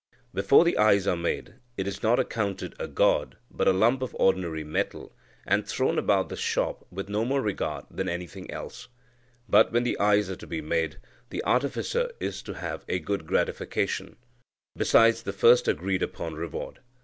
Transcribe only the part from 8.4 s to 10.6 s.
else. But, when the eyes are to be